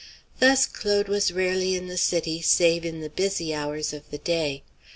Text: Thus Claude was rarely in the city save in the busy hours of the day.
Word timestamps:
Thus 0.39 0.65
Claude 0.65 1.07
was 1.07 1.31
rarely 1.31 1.75
in 1.75 1.85
the 1.85 1.95
city 1.95 2.41
save 2.41 2.85
in 2.85 3.01
the 3.01 3.09
busy 3.11 3.53
hours 3.53 3.93
of 3.93 4.09
the 4.09 4.17
day. 4.17 4.63